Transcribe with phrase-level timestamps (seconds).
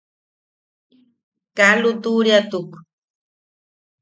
[1.57, 2.71] Kaa lutuʼuriatuk.